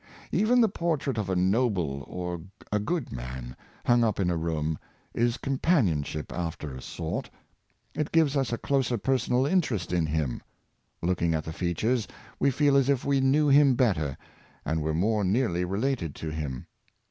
Even 0.31 0.61
the 0.61 0.67
portrait 0.67 1.19
of 1.19 1.29
a 1.29 1.35
noble 1.35 2.03
or 2.07 2.41
a 2.71 2.79
good 2.79 3.11
man, 3.11 3.55
hung 3.85 4.03
up 4.03 4.19
in 4.19 4.31
a 4.31 4.35
room, 4.35 4.79
is 5.13 5.37
companionship 5.37 6.33
after 6.33 6.73
a 6.73 6.81
sort. 6.81 7.29
It 7.93 8.11
gives 8.11 8.35
us 8.35 8.51
a 8.51 8.57
closer 8.57 8.97
personal 8.97 9.45
interest 9.45 9.93
in 9.93 10.07
him. 10.07 10.41
Looking 11.03 11.35
at 11.35 11.43
the 11.43 11.53
features, 11.53 12.07
we 12.39 12.49
feel 12.49 12.77
as 12.77 12.89
if 12.89 13.05
we 13.05 13.21
knew 13.21 13.47
him 13.47 13.75
better, 13.75 14.17
^nd 14.65 14.79
were 14.79 14.95
more 14.95 15.23
nearly 15.23 15.63
related 15.65 16.15
to 16.15 16.31
him. 16.31 16.65